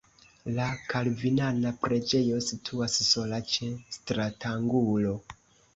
[0.53, 5.17] La kalvinana preĝejo situas sola ĉe stratangulo.